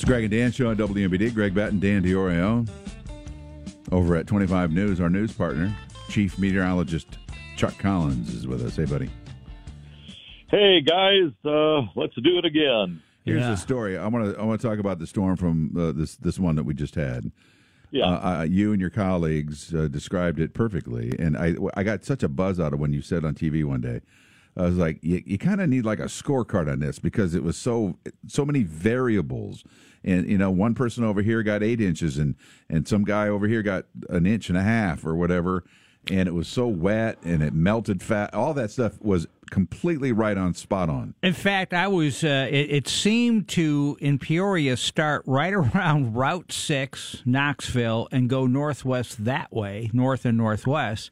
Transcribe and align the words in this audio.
It's 0.00 0.08
Greg 0.08 0.22
and 0.24 0.30
Dan 0.30 0.50
show 0.50 0.70
on 0.70 0.78
WMBD. 0.78 1.34
Greg 1.34 1.52
Batten, 1.52 1.78
Dan 1.78 2.02
Diorio. 2.02 2.66
Over 3.92 4.16
at 4.16 4.26
25 4.26 4.72
News, 4.72 4.98
our 4.98 5.10
news 5.10 5.30
partner, 5.30 5.76
Chief 6.08 6.38
Meteorologist 6.38 7.18
Chuck 7.56 7.76
Collins 7.78 8.32
is 8.32 8.46
with 8.46 8.64
us. 8.64 8.76
Hey, 8.76 8.86
buddy. 8.86 9.10
Hey 10.48 10.80
guys, 10.80 11.30
uh, 11.44 11.82
let's 11.96 12.14
do 12.14 12.38
it 12.38 12.46
again. 12.46 13.02
Here's 13.26 13.42
Yeah. 13.42 13.50
the 13.50 13.56
story. 13.58 13.98
I 13.98 14.06
want 14.06 14.34
to 14.34 14.40
I 14.40 14.44
want 14.44 14.58
to 14.62 14.66
talk 14.66 14.78
about 14.78 15.00
the 15.00 15.06
storm 15.06 15.36
from 15.36 15.76
uh, 15.78 15.92
this 15.92 16.16
this 16.16 16.38
one 16.38 16.56
that 16.56 16.64
we 16.64 16.72
just 16.72 16.94
had. 16.94 17.30
Yeah, 17.90 18.06
Uh, 18.06 18.38
uh, 18.38 18.42
you 18.44 18.72
and 18.72 18.80
your 18.80 18.88
colleagues 18.88 19.74
uh, 19.74 19.86
described 19.88 20.40
it 20.40 20.54
perfectly, 20.54 21.12
and 21.18 21.36
I 21.36 21.56
I 21.74 21.82
got 21.82 22.06
such 22.06 22.22
a 22.22 22.28
buzz 22.28 22.58
out 22.58 22.72
of 22.72 22.80
when 22.80 22.94
you 22.94 23.02
said 23.02 23.22
on 23.22 23.34
TV 23.34 23.64
one 23.64 23.82
day. 23.82 24.00
I 24.56 24.62
was 24.62 24.76
like, 24.76 24.98
you, 25.02 25.22
you 25.24 25.38
kind 25.38 25.60
of 25.60 25.68
need 25.68 25.84
like 25.84 26.00
a 26.00 26.04
scorecard 26.04 26.70
on 26.70 26.80
this 26.80 26.98
because 26.98 27.34
it 27.34 27.42
was 27.42 27.56
so 27.56 27.96
so 28.26 28.44
many 28.44 28.62
variables, 28.62 29.64
and 30.04 30.28
you 30.28 30.38
know, 30.38 30.50
one 30.50 30.74
person 30.74 31.04
over 31.04 31.22
here 31.22 31.42
got 31.42 31.62
eight 31.62 31.80
inches, 31.80 32.18
and 32.18 32.34
and 32.68 32.86
some 32.86 33.04
guy 33.04 33.28
over 33.28 33.46
here 33.46 33.62
got 33.62 33.86
an 34.08 34.26
inch 34.26 34.48
and 34.48 34.58
a 34.58 34.62
half 34.62 35.04
or 35.04 35.14
whatever, 35.14 35.64
and 36.08 36.28
it 36.28 36.32
was 36.32 36.48
so 36.48 36.66
wet 36.66 37.18
and 37.22 37.42
it 37.42 37.52
melted 37.52 38.02
fat. 38.02 38.34
All 38.34 38.54
that 38.54 38.70
stuff 38.70 39.00
was 39.00 39.26
completely 39.50 40.12
right 40.12 40.36
on, 40.36 40.54
spot 40.54 40.88
on. 40.88 41.14
In 41.22 41.34
fact, 41.34 41.74
I 41.74 41.88
was. 41.88 42.24
Uh, 42.24 42.48
it, 42.50 42.70
it 42.70 42.88
seemed 42.88 43.48
to 43.48 43.96
in 44.00 44.18
Peoria 44.18 44.76
start 44.76 45.22
right 45.26 45.52
around 45.54 46.14
Route 46.14 46.52
Six, 46.52 47.22
Knoxville, 47.24 48.08
and 48.10 48.28
go 48.28 48.46
northwest 48.46 49.24
that 49.24 49.52
way, 49.52 49.90
north 49.92 50.24
and 50.24 50.38
northwest. 50.38 51.10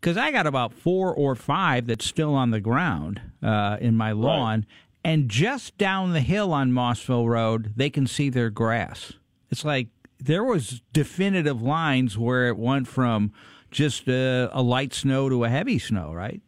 Because 0.00 0.16
I 0.16 0.32
got 0.32 0.46
about 0.46 0.72
four 0.72 1.14
or 1.14 1.34
five 1.34 1.86
that's 1.86 2.06
still 2.06 2.34
on 2.34 2.50
the 2.50 2.60
ground 2.60 3.20
uh, 3.42 3.76
in 3.80 3.96
my 3.96 4.12
lawn, 4.12 4.64
and 5.04 5.28
just 5.28 5.76
down 5.76 6.12
the 6.12 6.20
hill 6.20 6.52
on 6.52 6.72
Mossville 6.72 7.28
Road, 7.28 7.74
they 7.76 7.90
can 7.90 8.06
see 8.06 8.30
their 8.30 8.50
grass. 8.50 9.12
It's 9.50 9.64
like 9.64 9.88
there 10.18 10.44
was 10.44 10.80
definitive 10.92 11.60
lines 11.60 12.16
where 12.16 12.48
it 12.48 12.56
went 12.56 12.88
from 12.88 13.32
just 13.70 14.08
uh, 14.08 14.48
a 14.52 14.62
light 14.62 14.94
snow 14.94 15.28
to 15.28 15.44
a 15.44 15.48
heavy 15.48 15.78
snow, 15.78 16.12
right? 16.12 16.40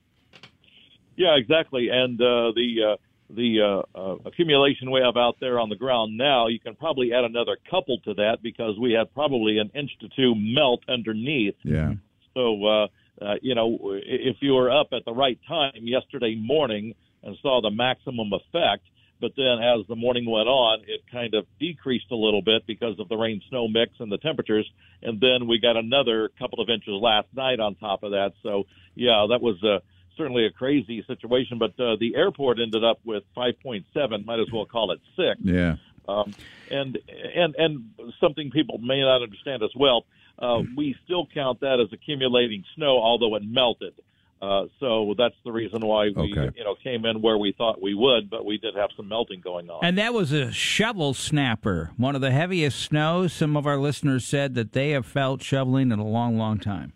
yeah, 1.17 1.37
exactly. 1.37 1.89
And 1.91 2.21
uh, 2.21 2.53
the 2.55 2.77
uh, 2.93 2.97
the 3.31 3.61
uh, 3.95 3.99
uh, 3.99 4.17
accumulation 4.27 4.91
we 4.91 5.01
have 5.01 5.17
out 5.17 5.37
there 5.41 5.59
on 5.59 5.69
the 5.69 5.77
ground 5.77 6.17
now, 6.17 6.49
you 6.49 6.61
can 6.61 6.75
probably 6.75 7.13
add 7.13 7.25
another 7.25 7.57
couple 7.71 7.99
to 8.01 8.15
that 8.15 8.39
because 8.43 8.79
we 8.79 8.93
had 8.93 9.13
probably 9.15 9.59
an 9.59 9.71
inch 9.75 9.91
to 10.01 10.09
two 10.15 10.35
melt 10.37 10.83
underneath. 10.89 11.55
Yeah. 11.63 11.95
So, 12.35 12.65
uh, 12.65 12.87
uh, 13.21 13.35
you 13.43 13.55
know, 13.55 13.79
if 14.05 14.37
you 14.41 14.53
were 14.53 14.71
up 14.71 14.89
at 14.93 15.05
the 15.05 15.13
right 15.13 15.39
time 15.47 15.73
yesterday 15.83 16.35
morning 16.35 16.95
and 17.23 17.37
saw 17.43 17.61
the 17.61 17.71
maximum 17.71 18.33
effect, 18.33 18.85
but 19.21 19.33
then 19.37 19.63
as 19.63 19.87
the 19.87 19.95
morning 19.95 20.29
went 20.29 20.49
on, 20.49 20.81
it 20.81 21.03
kind 21.11 21.35
of 21.35 21.47
decreased 21.61 22.11
a 22.11 22.17
little 22.17 22.43
bit 22.43 22.67
because 22.67 22.99
of 22.99 23.09
the 23.09 23.17
rain 23.17 23.41
snow 23.49 23.69
mix 23.69 23.93
and 24.01 24.11
the 24.11 24.19
temperatures. 24.19 24.69
And 25.01 25.21
then 25.21 25.47
we 25.47 25.61
got 25.61 25.77
another 25.77 26.29
couple 26.41 26.61
of 26.61 26.69
inches 26.69 26.95
last 27.01 27.29
night 27.33 27.61
on 27.61 27.77
top 27.77 28.03
of 28.03 28.11
that. 28.11 28.33
So, 28.43 28.65
yeah, 28.97 29.27
that 29.31 29.41
was 29.41 29.63
uh, 29.63 29.79
certainly 30.17 30.45
a 30.47 30.51
crazy 30.51 31.05
situation. 31.07 31.59
But 31.59 31.79
uh, 31.79 31.97
the 32.01 32.17
airport 32.17 32.59
ended 32.61 32.83
up 32.83 32.99
with 33.05 33.23
5.7, 33.37 34.25
might 34.25 34.41
as 34.41 34.51
well 34.53 34.67
call 34.67 34.91
it 34.91 35.01
six. 35.17 35.41
Yeah. 35.41 35.77
Um, 36.09 36.35
and 36.69 36.99
and 37.37 37.55
and 37.57 37.85
something 38.21 38.51
people 38.51 38.79
may 38.79 39.01
not 39.01 39.23
understand 39.23 39.63
as 39.63 39.71
well. 39.77 40.05
Uh, 40.39 40.63
we 40.77 40.97
still 41.05 41.27
count 41.33 41.61
that 41.61 41.79
as 41.81 41.93
accumulating 41.93 42.65
snow, 42.75 42.99
although 42.99 43.35
it 43.37 43.43
melted. 43.45 43.95
Uh, 44.41 44.65
so 44.81 45.15
that's 45.17 45.37
the 45.45 45.53
reason 45.53 45.87
why 45.87 46.07
we 46.17 46.33
Okay. 46.37 46.51
you 46.57 46.65
know 46.65 46.75
came 46.83 47.05
in 47.07 47.23
where 47.23 47.39
we 47.39 47.53
thought 47.53 47.81
we 47.81 47.95
would, 47.95 48.29
but 48.29 48.45
we 48.45 48.59
did 48.59 48.75
have 48.75 48.91
some 48.97 49.07
melting 49.09 49.41
going 49.41 49.71
on. 49.71 49.79
And 49.85 49.97
that 49.99 50.13
was 50.13 50.33
a 50.33 50.51
shovel 50.51 51.15
snapper, 51.15 51.93
one 51.97 52.17
of 52.17 52.21
the 52.23 52.33
heaviest 52.33 52.81
snows. 52.81 53.33
Some 53.33 53.57
of 53.57 53.69
our 53.69 53.77
listeners 53.79 54.25
said 54.27 54.57
that 54.57 54.73
they 54.73 54.91
have 54.91 55.07
felt 55.07 55.43
shoveling 55.45 55.93
in 55.93 56.01
a 56.01 56.05
long, 56.07 56.37
long 56.39 56.59
time. 56.59 56.93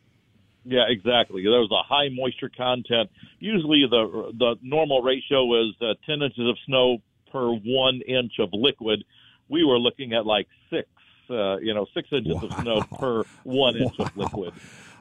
Yeah, 0.64 0.86
exactly. 0.88 1.42
There 1.44 1.60
was 1.60 1.70
a 1.70 1.86
high 1.86 2.08
moisture 2.10 2.48
content. 2.50 3.10
Usually, 3.38 3.84
the 3.88 4.32
the 4.36 4.56
normal 4.62 5.02
ratio 5.02 5.68
is 5.68 5.74
uh, 5.80 5.94
ten 6.04 6.22
inches 6.22 6.48
of 6.48 6.56
snow 6.66 6.98
per 7.30 7.46
one 7.52 8.00
inch 8.08 8.32
of 8.40 8.48
liquid. 8.52 9.04
We 9.48 9.62
were 9.62 9.78
looking 9.78 10.12
at 10.14 10.26
like 10.26 10.48
six, 10.68 10.88
uh, 11.30 11.58
you 11.58 11.74
know, 11.74 11.86
six 11.94 12.08
inches 12.12 12.36
of 12.42 12.52
snow 12.60 12.82
per 12.98 13.22
one 13.44 13.76
inch 13.76 13.98
of 13.98 14.16
liquid. 14.16 14.52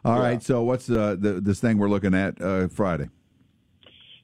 All 0.03 0.19
right. 0.19 0.41
So 0.41 0.63
what's 0.63 0.89
uh, 0.89 1.15
the 1.19 1.41
this 1.41 1.59
thing 1.59 1.77
we're 1.77 1.89
looking 1.89 2.13
at 2.13 2.39
uh, 2.41 2.67
Friday? 2.67 3.09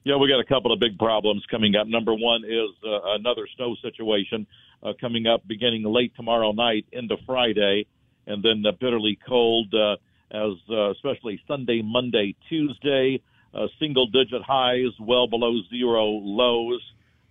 Yeah, 0.04 0.16
we 0.16 0.28
got 0.28 0.40
a 0.40 0.44
couple 0.44 0.72
of 0.72 0.80
big 0.80 0.98
problems 0.98 1.44
coming 1.48 1.76
up. 1.76 1.86
Number 1.86 2.12
one 2.12 2.44
is 2.44 2.70
uh, 2.84 3.14
another 3.14 3.46
snow 3.54 3.76
situation 3.82 4.46
uh, 4.82 4.94
coming 5.00 5.28
up 5.28 5.46
beginning 5.46 5.84
late 5.84 6.12
tomorrow 6.16 6.50
night 6.50 6.86
into 6.92 7.16
Friday, 7.24 7.86
and 8.26 8.42
then 8.42 8.64
uh, 8.66 8.72
bitterly 8.80 9.16
cold 9.28 9.72
uh, 9.72 9.96
as 10.32 10.54
uh, 10.70 10.90
especially 10.90 11.40
Sunday, 11.46 11.82
Monday, 11.82 12.34
Tuesday. 12.48 13.22
Uh, 13.54 13.66
single 13.78 14.06
digit 14.06 14.42
highs, 14.42 14.90
well 14.98 15.28
below 15.28 15.60
zero 15.68 16.06
lows. 16.06 16.80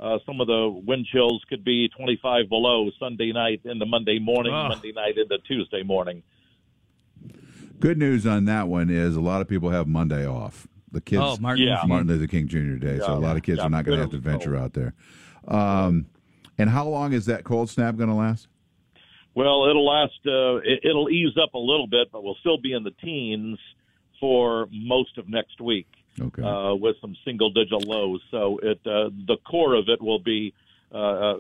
Uh, 0.01 0.17
some 0.25 0.41
of 0.41 0.47
the 0.47 0.67
wind 0.85 1.05
chills 1.11 1.43
could 1.47 1.63
be 1.63 1.87
25 1.95 2.49
below 2.49 2.89
Sunday 2.99 3.31
night 3.31 3.61
into 3.65 3.85
Monday 3.85 4.17
morning, 4.17 4.51
Ugh. 4.53 4.69
Monday 4.69 4.91
night 4.91 5.17
into 5.17 5.37
Tuesday 5.47 5.83
morning. 5.83 6.23
Good 7.79 7.97
news 7.99 8.25
on 8.25 8.45
that 8.45 8.67
one 8.67 8.89
is 8.89 9.15
a 9.15 9.21
lot 9.21 9.41
of 9.41 9.47
people 9.47 9.69
have 9.69 9.87
Monday 9.87 10.25
off. 10.25 10.67
The 10.91 11.01
kids, 11.01 11.21
Oh, 11.23 11.37
Martin 11.39 11.65
Yeah. 11.67 11.81
Martin 11.85 12.07
Luther 12.07 12.27
King 12.27 12.47
Jr. 12.47 12.75
Day, 12.77 12.97
so 12.99 13.13
a 13.13 13.19
lot 13.19 13.37
of 13.37 13.43
kids 13.43 13.59
Yeah, 13.59 13.65
are 13.65 13.69
not 13.69 13.85
going 13.85 13.97
to 13.97 14.01
have 14.01 14.11
to 14.11 14.17
venture 14.17 14.51
cold. 14.53 14.63
out 14.63 14.73
there. 14.73 14.93
Um, 15.47 16.07
and 16.57 16.69
how 16.69 16.87
long 16.87 17.13
is 17.13 17.27
that 17.27 17.43
cold 17.43 17.69
snap 17.69 17.95
going 17.95 18.09
to 18.09 18.15
last? 18.15 18.47
Well, 19.35 19.67
it'll 19.69 19.85
last. 19.85 20.19
Uh, 20.25 20.55
it, 20.57 20.81
it'll 20.83 21.09
ease 21.09 21.37
up 21.41 21.53
a 21.53 21.59
little 21.59 21.87
bit, 21.87 22.09
but 22.11 22.23
we'll 22.23 22.35
still 22.41 22.57
be 22.57 22.73
in 22.73 22.83
the 22.83 22.91
teens 22.91 23.57
for 24.19 24.67
most 24.71 25.17
of 25.17 25.29
next 25.29 25.61
week 25.61 25.87
Okay. 26.19 26.41
uh, 26.43 26.75
with 26.75 26.95
some 27.01 27.15
single-digit 27.25 27.85
lows. 27.87 28.21
So 28.31 28.59
it 28.61 28.79
uh, 28.85 29.09
the 29.27 29.37
core 29.49 29.75
of 29.75 29.85
it 29.87 30.01
will 30.01 30.19
be 30.19 30.53
uh, 30.93 31.35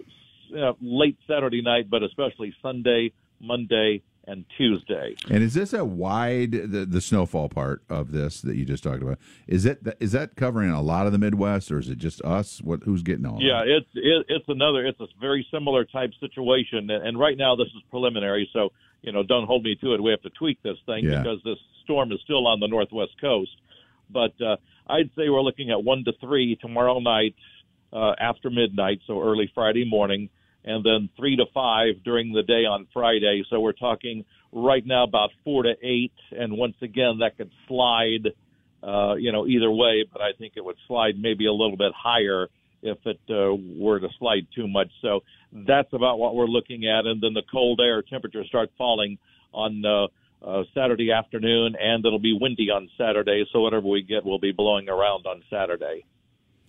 uh, 0.57 0.73
late 0.81 1.17
Saturday 1.27 1.61
night, 1.61 1.89
but 1.89 2.03
especially 2.03 2.53
Sunday, 2.61 3.11
Monday, 3.39 4.01
and 4.27 4.45
Tuesday. 4.55 5.15
and 5.29 5.43
is 5.43 5.55
this 5.55 5.73
a 5.73 5.83
wide 5.83 6.51
the, 6.51 6.85
the 6.85 7.01
snowfall 7.01 7.49
part 7.49 7.81
of 7.89 8.11
this 8.11 8.41
that 8.41 8.55
you 8.55 8.65
just 8.65 8.83
talked 8.83 9.01
about? 9.01 9.17
Is 9.47 9.65
it 9.65 9.79
is 9.99 10.11
that 10.11 10.35
covering 10.35 10.69
a 10.69 10.81
lot 10.81 11.05
of 11.05 11.11
the 11.11 11.17
Midwest, 11.17 11.71
or 11.71 11.79
is 11.79 11.89
it 11.89 11.97
just 11.97 12.21
us? 12.21 12.61
What 12.61 12.83
who's 12.83 13.01
getting 13.01 13.25
all? 13.25 13.41
Yeah, 13.41 13.63
it's 13.65 13.89
it, 13.95 14.25
it's 14.29 14.45
another 14.47 14.85
it's 14.85 14.99
a 15.01 15.07
very 15.19 15.45
similar 15.51 15.85
type 15.85 16.11
situation, 16.19 16.89
and, 16.89 17.05
and 17.07 17.19
right 17.19 17.37
now 17.37 17.55
this 17.55 17.67
is 17.67 17.81
preliminary, 17.89 18.49
so 18.53 18.71
you 19.01 19.11
know 19.11 19.23
don't 19.23 19.47
hold 19.47 19.63
me 19.63 19.75
to 19.81 19.93
it. 19.95 20.03
We 20.03 20.11
have 20.11 20.21
to 20.21 20.29
tweak 20.29 20.61
this 20.61 20.77
thing 20.85 21.03
Yeah. 21.05 21.23
because 21.23 21.39
this 21.43 21.57
storm 21.83 22.11
is 22.11 22.19
still 22.23 22.45
on 22.47 22.59
the 22.59 22.67
northwest 22.67 23.19
coast. 23.19 23.51
But 24.11 24.33
uh, 24.41 24.57
I'd 24.87 25.09
say 25.15 25.29
we're 25.29 25.41
looking 25.41 25.71
at 25.71 25.83
one 25.83 26.03
to 26.05 26.13
three 26.19 26.55
tomorrow 26.55 26.99
night 26.99 27.35
uh, 27.93 28.13
after 28.19 28.49
midnight, 28.49 29.01
so 29.07 29.21
early 29.21 29.51
Friday 29.53 29.85
morning, 29.89 30.29
and 30.63 30.83
then 30.83 31.09
three 31.17 31.35
to 31.37 31.45
five 31.53 32.03
during 32.03 32.33
the 32.33 32.43
day 32.43 32.65
on 32.65 32.87
Friday. 32.93 33.43
So 33.49 33.59
we're 33.59 33.73
talking 33.73 34.25
right 34.51 34.85
now 34.85 35.03
about 35.03 35.31
four 35.43 35.63
to 35.63 35.73
eight, 35.81 36.13
and 36.31 36.57
once 36.57 36.75
again 36.81 37.19
that 37.19 37.37
could 37.37 37.51
slide, 37.67 38.33
uh, 38.83 39.15
you 39.15 39.31
know, 39.31 39.47
either 39.47 39.71
way. 39.71 40.05
But 40.11 40.21
I 40.21 40.31
think 40.37 40.53
it 40.55 40.65
would 40.65 40.77
slide 40.87 41.19
maybe 41.19 41.45
a 41.45 41.53
little 41.53 41.77
bit 41.77 41.93
higher 41.95 42.47
if 42.81 42.97
it 43.05 43.19
uh, 43.29 43.55
were 43.77 43.99
to 43.99 44.09
slide 44.19 44.47
too 44.55 44.67
much. 44.67 44.89
So 45.01 45.21
that's 45.53 45.93
about 45.93 46.17
what 46.17 46.35
we're 46.35 46.47
looking 46.47 46.87
at, 46.87 47.05
and 47.05 47.21
then 47.21 47.33
the 47.33 47.43
cold 47.51 47.79
air 47.81 48.01
temperatures 48.01 48.47
start 48.47 48.71
falling 48.77 49.17
on. 49.53 49.85
Uh, 49.85 50.07
uh, 50.45 50.63
Saturday 50.73 51.11
afternoon, 51.11 51.75
and 51.79 52.05
it'll 52.05 52.19
be 52.19 52.37
windy 52.39 52.69
on 52.69 52.89
Saturday. 52.97 53.45
So 53.51 53.61
whatever 53.61 53.87
we 53.87 54.01
get 54.01 54.25
will 54.25 54.39
be 54.39 54.51
blowing 54.51 54.89
around 54.89 55.25
on 55.25 55.43
Saturday. 55.49 56.05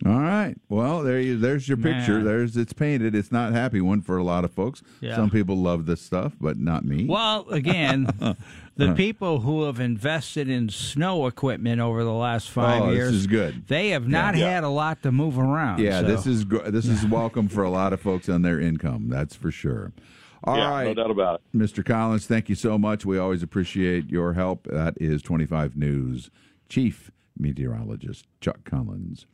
All 0.05 0.19
right. 0.19 0.57
Well, 0.69 1.05
there 1.05 1.21
you. 1.21 1.39
There's 1.39 1.69
your 1.69 1.77
picture. 1.77 2.25
There's 2.25 2.57
it's 2.57 2.73
painted. 2.73 3.15
It's 3.15 3.31
not 3.31 3.53
a 3.53 3.55
happy 3.55 3.81
one 3.81 4.03
for 4.03 4.17
a 4.17 4.25
lot 4.25 4.45
of 4.45 4.51
folks. 4.51 4.83
Yeah. 5.01 5.15
Some 5.15 5.31
people 5.31 5.57
love 5.57 5.87
this 5.87 6.01
stuff, 6.03 6.33
but 6.41 6.59
not 6.59 6.85
me. 6.85 7.05
Well, 7.05 7.49
again, 7.51 8.07
the 8.77 8.95
people 8.95 9.39
who 9.41 9.63
have 9.63 9.79
invested 9.79 10.49
in 10.49 10.71
snow 10.71 11.29
equipment 11.29 11.81
over 11.81 12.03
the 12.03 12.13
last 12.13 12.51
five 12.51 12.83
Oh, 12.83 12.87
this 12.89 12.97
years, 12.97 13.13
is 13.15 13.27
good. 13.29 13.69
They 13.69 13.91
have 13.91 14.09
not 14.09 14.37
Yeah. 14.37 14.51
had 14.51 14.65
a 14.65 14.69
lot 14.69 15.05
to 15.05 15.13
move 15.13 15.39
around. 15.39 15.79
Yeah, 15.79 16.01
so- 16.01 16.07
this 16.09 16.27
is 16.27 16.45
gr- 16.47 16.69
this 16.69 16.87
is 16.89 17.07
welcome 17.07 17.47
for 17.49 17.63
a 17.63 17.71
lot 17.71 17.93
of 17.93 18.01
folks 18.01 18.29
on 18.29 18.43
their 18.43 18.59
income. 18.61 19.09
That's 19.09 19.37
for 19.37 19.53
sure. 19.53 19.93
All 20.45 20.57
yeah, 20.57 20.71
right, 20.71 20.85
no 20.85 20.95
doubt 20.95 21.11
about 21.11 21.41
it. 21.41 21.57
Mr. 21.57 21.85
Collins, 21.85 22.27
thank 22.27 22.49
you 22.49 22.55
so 22.55 22.79
much. 22.79 23.05
We 23.07 23.19
always 23.19 23.43
appreciate 23.43 24.11
your 24.11 24.33
help. 24.33 24.65
That 24.65 24.95
is 25.01 25.23
25 25.23 25.77
News 25.77 26.31
Chief 26.69 27.11
Meteorologist 27.39 28.27
Chuck 28.41 28.65
Collins. 28.65 29.27